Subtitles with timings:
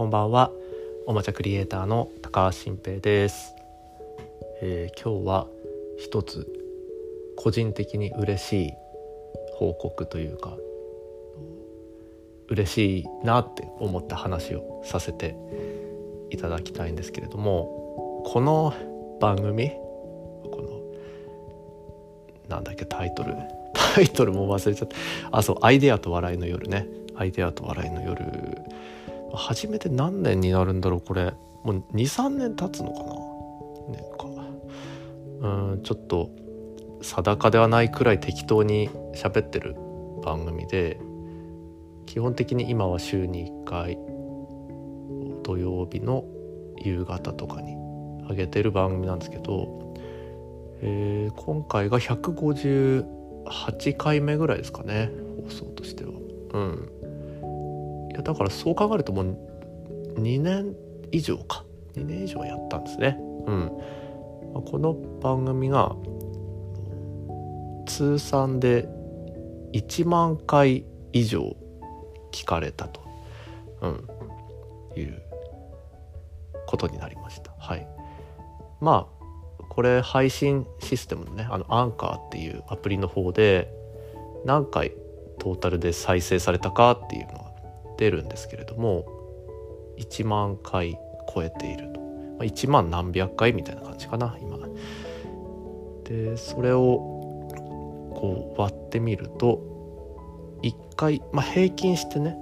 [0.00, 0.50] こんばんは。
[1.06, 3.54] おもちゃクリエイターの高橋新平です、
[4.62, 5.46] えー、今日は
[5.98, 6.48] 一つ
[7.36, 8.72] 個人的に嬉しい
[9.56, 10.56] 報告というか
[12.48, 15.36] 嬉しいなって思った話をさせて
[16.30, 18.72] いただきたいんですけれどもこの
[19.20, 20.94] 番組こ
[22.48, 23.34] のなんだっけタイトル
[23.94, 24.96] タイトルも忘れちゃった。
[25.30, 28.24] あそう「アイデアと笑いの夜ね」アイデアと笑いの夜
[29.34, 31.32] 初めて何年になるんだろうこれ。
[31.64, 33.14] もう23年経つのかな。
[33.88, 34.30] 年か。
[35.40, 36.30] うんちょっと
[37.02, 39.74] 定かではないくらい適当に喋ってる
[40.22, 41.00] 番組で
[42.06, 43.98] 基本的に今は週に1回
[45.42, 46.24] 土曜日の
[46.76, 47.74] 夕方とかに
[48.28, 49.94] 上げてる番組なんですけど、
[50.82, 55.10] えー、今回が158回目ぐらいですかね
[55.44, 56.10] 放送としては。
[56.52, 56.92] うん。
[58.10, 59.36] いやだからそう考えるともう
[60.16, 60.74] 2年
[61.12, 61.64] 以上か。
[61.94, 63.16] 2年以上やったんですね。
[63.46, 63.70] うん、
[64.64, 65.96] この番組が
[67.86, 68.88] 通算で
[69.72, 71.56] 1万回以上
[72.32, 73.00] 聞かれたと、
[73.82, 75.22] うん、いう
[76.66, 77.52] ことになりました。
[77.58, 77.86] はい、
[78.80, 79.20] まあ
[79.68, 83.72] これ配信システムのねあのアンカーっていうアプリの方で
[84.44, 84.92] 何回
[85.38, 87.49] トータルで再生されたかっていうの
[88.00, 89.04] が出るんですけれども
[89.98, 90.98] 1万回
[91.32, 94.58] 超えていると、ま、1万何百回みたいな感じかな今
[96.04, 96.80] でそれを
[98.14, 99.60] こう割ってみると
[100.62, 102.36] 1回、まあ、平均してね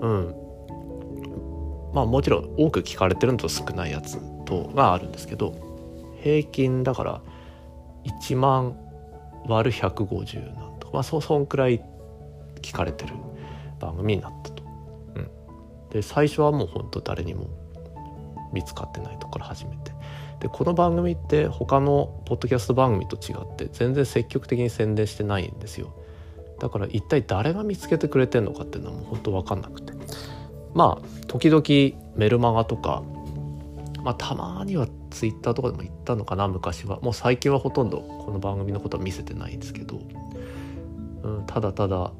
[0.00, 0.34] うん
[1.94, 5.54] まあもちろん多く聞かれてるのと少ないやつとがあるんですけど
[6.22, 7.22] 平均だから
[8.04, 8.76] 1万
[9.46, 11.82] 割る150なんとかまあそそんくらい
[12.60, 13.14] 聞かれてる
[13.80, 14.51] 番組になった。
[15.92, 17.50] で最初はもうほんと誰にも
[18.52, 19.92] 見つかってないところ始めて。
[20.40, 25.94] でこの番組って他のポッドキャスト番組と違って全然積極的に宣伝してないんですよ。
[26.58, 29.92] だから一体誰が見つけてくれてんのかっていうのはもう本当分かんなくて。
[30.74, 31.62] まあ時々
[32.16, 33.02] メルマガとか、
[34.02, 37.00] まあ、たまにはツイッターとかでも言ったのかな昔は。
[37.00, 40.00] もう最近はほとんどこの番組のことは見せてないんですけど、
[41.22, 42.12] うん、ただただ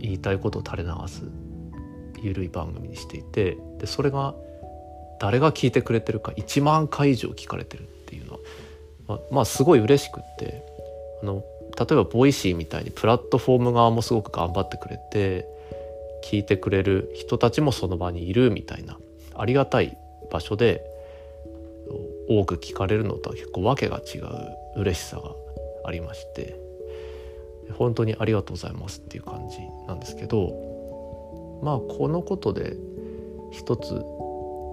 [0.00, 1.47] 言いたいことを垂れ流す。
[2.22, 4.34] 緩い番組にしていてでそれが
[5.20, 8.38] 誰が聞いてくれてるか1万回以上聞かれてるっていうのは、
[9.06, 10.62] まあ、まあすごい嬉しくって
[11.22, 11.42] あの
[11.78, 15.46] 例えば Voicy みたいにプラットフォーム側もすごく頑張ってくれて
[16.24, 18.98] 聞いてくれる人たちもその場にいるみたいな
[19.34, 19.96] ありがたい
[20.30, 20.82] 場所で
[22.28, 25.32] 多く聞かれるのとは結構訳が違う嬉しさが
[25.84, 26.56] ありまして
[27.74, 30.67] 本当にありがとうございますっていう感じなんですけど
[31.62, 32.76] まあこのことで
[33.50, 34.04] 一つ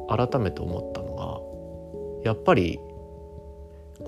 [0.09, 1.16] 改めて思ったの
[2.23, 2.79] がやっぱり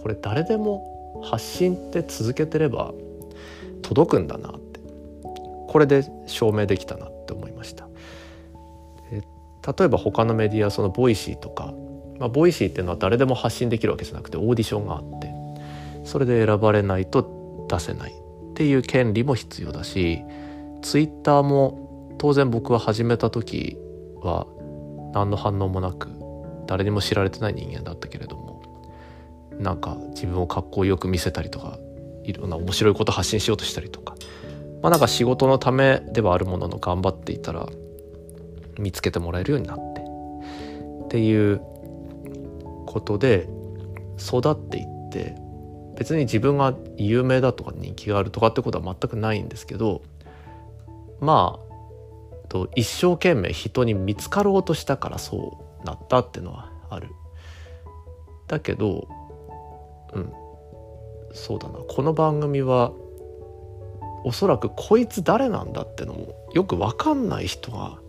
[0.01, 2.93] これ誰でも発信って続けてれば
[3.81, 4.79] 届くんだなって
[5.67, 7.87] これで証明できたなって思いました。
[9.67, 11.73] 例えば他のメディアその Voicy とか、
[12.19, 15.29] まあ、 Voicy っていうのは誰でも発信できるわけじゃなくてオーディションがあって
[16.05, 20.21] それで選ばれないと出せないっていう権利も必要だし
[20.81, 21.86] ツイッターも
[22.17, 23.77] 当然僕は始めた時
[24.21, 24.47] は
[25.13, 26.09] 何の反応もなく
[26.67, 28.61] 誰にも知られてない人間だったけれども
[29.59, 31.79] なんか自分をかっこよく見せたりとか
[32.23, 34.15] いろんな面白いこと発信しようとしたりとか
[34.81, 37.67] まあなんか仕事のためではあるものの頑張っていたら
[38.77, 40.01] 見つけてもらえるようになって
[41.05, 41.61] っていう
[42.85, 43.47] ことで
[44.19, 45.35] 育っていって
[45.97, 50.03] 別に自分が有名だとか人気があるとかってことは全くないんですけど
[51.19, 51.66] まあ
[52.49, 57.09] と一生懸命人に見つかろうとしたからそうなったっていうのはある。
[58.47, 59.07] だけど
[60.13, 60.33] うん
[61.33, 62.91] そうだなこの番組は
[64.23, 67.99] おそらくこいつ誰なんだってのもよく分かんない人が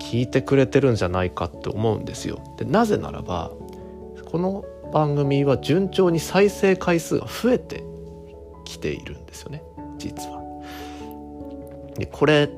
[0.00, 2.40] 聞いてくれてるんじゃないかって思うんですよ。
[2.56, 3.50] でなぜならば
[4.30, 7.84] この番組は順調に再生回数が増えて
[8.64, 9.62] きているんですよね
[9.98, 10.42] 実は。
[11.96, 12.48] でこれ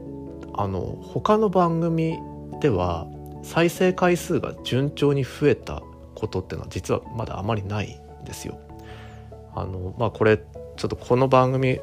[0.56, 2.18] あの他の番組
[2.60, 3.06] では
[3.42, 5.82] 再生回数が順調に増えた
[6.14, 8.58] ことっていうのは実はまだあまりないんですよ。
[9.54, 11.80] あのまあこれちょっとこの番組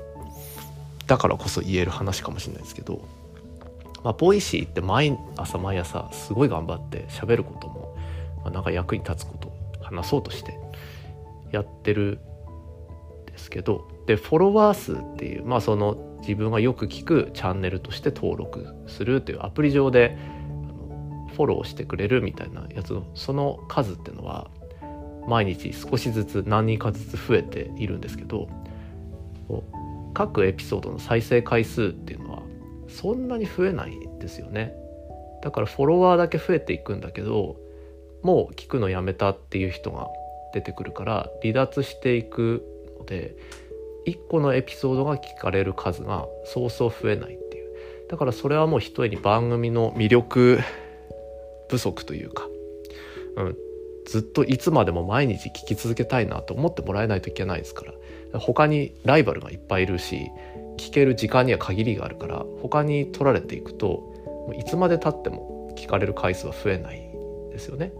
[1.08, 3.02] だからこそ言える話かもしれないですけど、
[4.04, 7.98] まあ、 Voicy って毎朝毎朝すごい頑張って喋ることも、
[8.44, 9.52] まあ、なんか役に立つこと
[9.82, 10.58] 話そうとして
[11.52, 12.20] やってる
[13.24, 20.18] んですけどでフォロワー数っていうまあその自分がよく聞くチャンネルとして登録するというアプリ上で
[21.36, 24.50] フォローしてくれるみたいなやつのその数っていうのは
[25.28, 28.48] 毎日少しずつ何人かずつ増えているんですけど
[30.14, 32.44] 各エピソードの再生回数っていうのは
[32.88, 34.74] そんなに増えないんですよね。
[35.42, 37.56] だからフォロワーだけ増えていくんだけど
[38.22, 40.08] もう聞くのやめたっていう人が
[40.54, 42.64] 出てくるから離脱していく
[43.00, 43.36] ので
[44.06, 47.72] 1個のエピソードが聞かれる数がそうそう増えないっていう。
[48.10, 50.60] だからそれはもうひとえに番組の魅力
[51.70, 52.48] 不足というか、
[53.38, 53.58] うん、
[54.06, 57.94] ずっといつまでも毎日聞き続けたいなと思ってもらえないといけないですから。
[58.40, 60.32] 他にライバルがいっぱいいるし
[60.78, 67.00] 聞ける時間には限りがあるから他に取られていくといつまでたっても聞かれる回数は増えない
[67.52, 67.92] ですよね。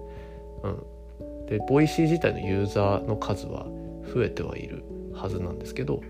[0.64, 3.66] うん、で Voicy 自体のユーザーの数は
[4.14, 4.84] 増えてはいる。
[5.14, 6.02] はずなんですけど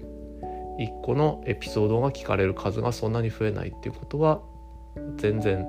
[0.79, 4.41] 1個のエピソードが聞かれる数がそんなに増えないっていうことは
[5.17, 5.65] 全然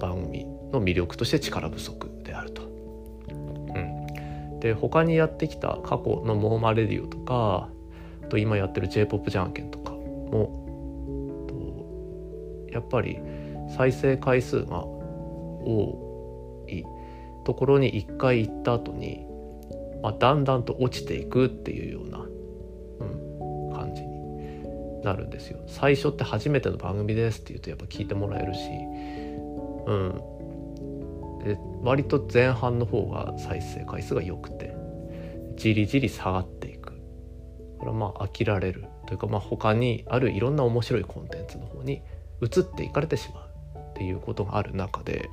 [0.00, 2.62] 番組の魅力として力不足であると。
[2.62, 3.78] う
[4.56, 7.68] ん、で他にやってきた過去の「モーマレディオ」とか
[8.22, 10.60] あと今やってる j p o p じゃんけんとかも
[12.72, 13.18] やっぱり
[13.76, 16.84] 再生回数が多い
[17.44, 19.26] ところに1回行った後に、
[20.02, 22.19] まあ、だんだんと落ちていくっていうような、
[25.02, 25.58] なるんですよ。
[25.66, 28.60] 最初って初めての番組ですって言うとやっぱ聞いてもらえるし、
[29.86, 34.74] うん、で割と前半の方が再生回数が良くて
[35.56, 36.94] じりじり下がっていく。
[37.78, 42.02] これはまあ飽きられるというか、まあ、他にあるいろんな面白いコンテンツの方に
[42.42, 45.30] 移っていかれてしまうっていうことがある中で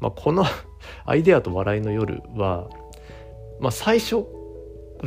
[0.00, 0.44] まあ、この
[1.04, 2.68] アイデアと笑いの夜は、
[3.60, 4.24] まあ、最初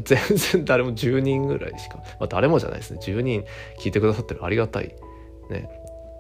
[0.02, 3.00] 全然誰も10人ぐらいしか、まあ、誰もじゃないですね。
[3.02, 3.46] 10人
[3.80, 4.96] 聞いてくださってるありがたい、
[5.50, 5.70] ね、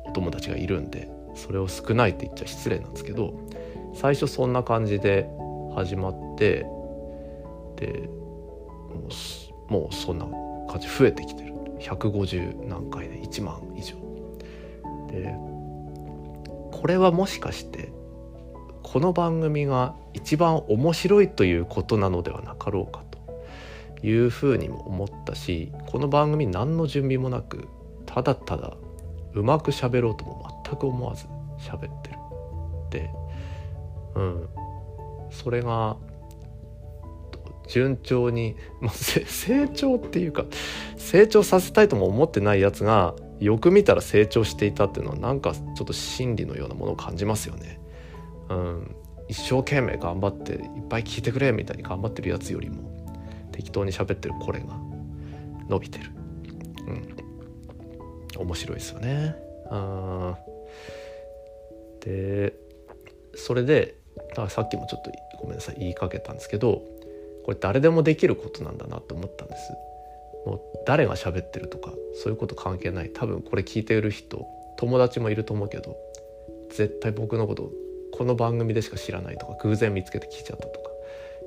[0.05, 3.33] お友達がいるんでそれを少ないって言っちゃ失礼なんですけど
[3.95, 5.27] 最初そんな感じで
[5.75, 6.65] 始まって
[7.77, 8.09] で
[9.69, 10.25] もうそんな
[10.71, 11.53] 感じ増えてきてる。
[11.79, 13.95] 150何回で1万以上。
[15.11, 15.35] で
[16.71, 17.91] これはもしかして
[18.81, 23.12] この番組が一番面白いということなのではなかろうかと。
[24.03, 27.67] いうふうにも思ったしこの番組何の準備もなく
[28.05, 28.75] ただただ
[29.33, 31.25] うまく喋ろうとも全く思わず
[31.57, 32.17] 喋ってる。
[32.91, 33.09] で
[34.15, 34.49] うん。
[35.31, 35.97] それが
[37.67, 40.45] 順調に、まあ、成長っていうか
[40.97, 47.79] 成長させたいとも思ってないやつがよく見たら成長していたっていうのはなんかちょっと真理のようなものを感じますよね。
[48.49, 48.95] うん、
[49.27, 52.92] 一生懸命頑張っていっぱい聞いてくれみたいに頑張ってるやつよりも
[53.53, 54.77] 適当に喋ってるこれが
[55.69, 56.11] 伸びてる、
[58.37, 59.35] うん、面白いですよね。
[59.69, 60.37] あ
[62.01, 62.53] で
[63.35, 63.95] それで
[64.49, 66.81] さっきもちょっとごめんなさい言いかけたんですけど
[67.45, 69.71] これ誰でもできることなんだなと思ったんです。
[70.45, 74.45] もう誰が喋ってるとかそういうこと関係ない多分これ聞いてる人
[74.77, 75.95] 友達もいると思うけど
[76.69, 77.71] 絶対僕のこと
[78.11, 80.89] この番組でしか知らないとか偶然見つけて聞いちゃったとか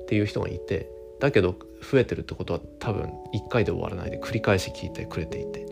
[0.01, 0.89] っていう人がいて
[1.19, 1.55] だけど
[1.91, 5.65] 増えてるってことは多分1回で終わらないで繰り返し聞いてくれていて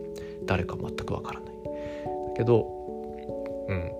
[0.44, 1.54] 誰か全くわからない。
[1.54, 2.66] だけど
[3.68, 3.92] うん。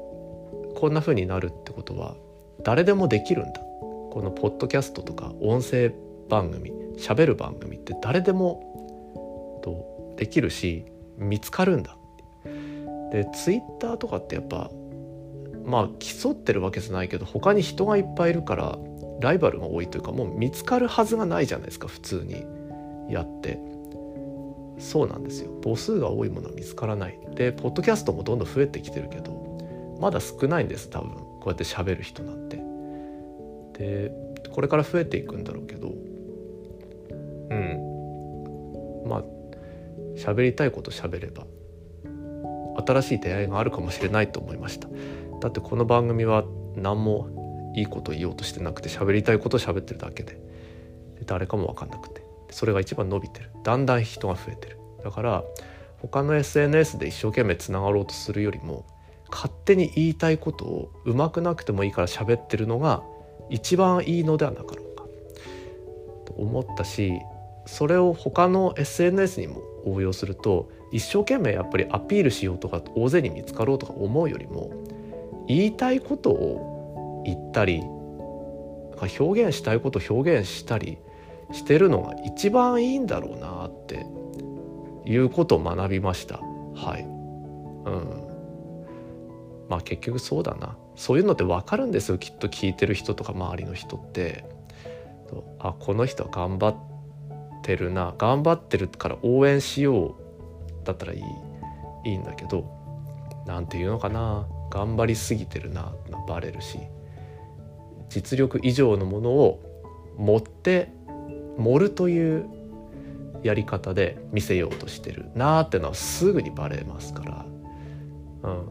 [0.74, 2.16] こんな風になるってことは
[2.62, 3.60] 誰でもできるんだ。
[3.60, 5.92] このポッドキャストとか音声
[6.28, 8.62] 番組喋る番組って誰でも
[10.16, 11.96] できるし見つかるんだ。
[13.12, 14.70] でツイッターとかってやっぱ
[15.64, 18.78] まあ競ってるわけじゃないけど他に人がいっぱいいるから
[19.20, 22.44] ライバルが多いというかもう見つかるはずがないじゃないですか普通に
[23.12, 23.58] やって。
[24.78, 25.50] そうなんですよ。
[25.64, 27.18] 母数が多いものは見つからない。
[27.34, 31.10] でポッドキャストもどんどん増えてきてるけどまだ少ないんです多分。
[31.14, 32.56] こうやって喋る人なんて。
[33.78, 34.12] で
[34.50, 39.08] これから増えていくんだろうけどうん。
[39.08, 39.24] まあ
[40.16, 41.46] 喋りたいこと喋れば
[42.86, 44.88] 新しい出会いがあるかもしれないと思いました。
[45.40, 46.44] だってこの番組は
[46.74, 47.45] 何も
[47.76, 50.40] いいこと言おうとしてなくて喋りたいことを喋ってるだけで。
[51.26, 52.22] 誰かも分かんなくて。
[52.50, 53.50] それが一番伸びてる。
[53.62, 54.78] だんだん人が増えてる。
[55.04, 55.44] だから
[56.00, 58.84] 他の SNS で一生懸命つながろうとするよりも
[59.30, 63.02] 勝手に言いたいことをうまくなくてもいいから喋ってるのが
[63.50, 65.04] 一番いいのではなかろうか。
[66.26, 67.12] と思ったし
[67.66, 74.70] それを他の SNS にも応用すると一生懸命やっぱりアピールしようとか大勢に見つかろうとか思うよりも
[75.48, 76.75] 言いたいことを
[77.26, 77.82] 言ったり
[79.18, 80.98] 表現したいこと表現したり
[81.52, 84.06] してるのが一番いいんだろうなって
[85.04, 86.40] いうことを学びました。
[86.74, 87.04] はい。
[87.04, 88.26] うん。
[89.68, 90.76] まあ結局そうだな。
[90.96, 92.18] そういうのって分かるんですよ。
[92.18, 94.44] きっと聞いてる人とか周りの人って。
[95.58, 96.76] あこの人は頑張っ
[97.62, 98.14] てるな。
[98.18, 100.14] 頑張ってるから応援しよう
[100.84, 101.22] だったらいい。
[102.10, 102.64] いいんだけど
[103.46, 104.46] 何て言うのかな。
[104.70, 105.92] 頑張りすぎてるな。
[106.26, 106.78] バレるし。
[108.08, 109.62] 実力以上のものを
[110.16, 110.90] 持って
[111.58, 112.46] 盛るという
[113.42, 117.46] やり方で見せようとしてるなーってのはすぐにバレますから、
[118.42, 118.68] うん、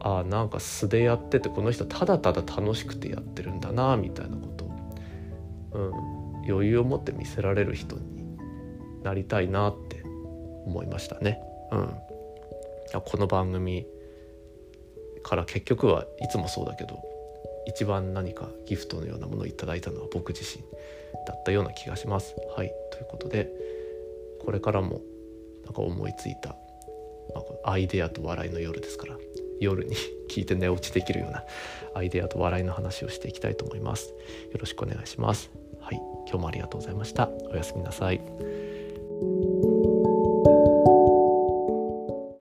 [0.00, 4.62] ああなんか素でやっててこの人ただただ楽しくてやってるんだなみたいなこと。
[5.74, 8.36] うん、余裕を持って見せられる人に
[9.02, 10.02] なりたいなって
[10.66, 11.40] 思いましたね。
[11.70, 13.86] うん、この番組
[15.22, 17.11] から結局はいつもそうだけど。
[17.66, 20.64] 一番何かギフトのようなものをいただいたのは僕自身
[21.26, 22.34] だったような気がします。
[22.56, 23.50] はいということで
[24.44, 25.00] これからも
[25.64, 26.50] なんか思いついた、
[27.34, 29.16] まあ、アイデアと笑いの夜ですから
[29.60, 29.94] 夜に
[30.28, 31.44] 聞いて寝落ちできるような
[31.94, 34.08] アイデアと笑いの話をしていきたいと思います。
[34.10, 35.50] よろしくお願いします。
[35.80, 37.28] はい、今日もありがとうございました。
[37.28, 38.61] おやすみなさい。